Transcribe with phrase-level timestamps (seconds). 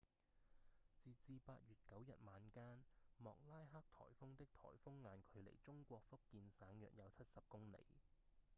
[0.97, 2.83] 截至8月9日晚間
[3.19, 7.75] 莫拉克颱風的颱風眼距離中國福建省約有七十公里